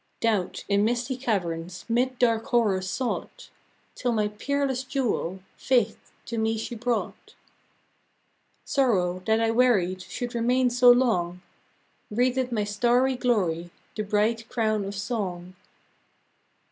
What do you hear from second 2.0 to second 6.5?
dark horrors sought, Till my peerless jewel, Faith, to